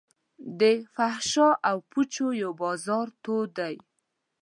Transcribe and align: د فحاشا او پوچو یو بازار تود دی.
د 0.59 0.61
فحاشا 0.93 1.49
او 1.69 1.77
پوچو 1.89 2.27
یو 2.41 2.51
بازار 2.63 3.07
تود 3.23 3.49
دی. 3.57 3.75